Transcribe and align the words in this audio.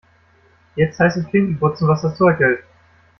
Jetzt 0.75 0.97
heißt 0.97 1.17
es 1.17 1.27
Klinken 1.27 1.59
putzen, 1.59 1.87
was 1.87 2.01
das 2.01 2.17
Zeug 2.17 2.39
hält. 2.39 2.63